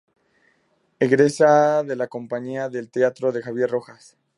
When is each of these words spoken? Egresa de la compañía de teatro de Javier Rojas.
Egresa 0.99 1.83
de 1.83 1.95
la 1.95 2.07
compañía 2.07 2.69
de 2.69 2.87
teatro 2.87 3.31
de 3.31 3.43
Javier 3.43 3.69
Rojas. 3.69 4.17